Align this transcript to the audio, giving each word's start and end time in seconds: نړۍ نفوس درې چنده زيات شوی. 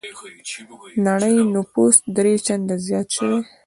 نړۍ 1.07 1.35
نفوس 1.55 1.95
درې 2.15 2.33
چنده 2.45 2.75
زيات 2.87 3.07
شوی. 3.15 3.37